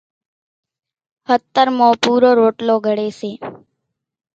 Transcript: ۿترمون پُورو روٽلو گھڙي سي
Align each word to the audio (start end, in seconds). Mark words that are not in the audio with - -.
ۿترمون 1.27 1.91
پُورو 2.01 2.31
روٽلو 2.39 2.75
گھڙي 2.85 3.09
سي 3.19 3.31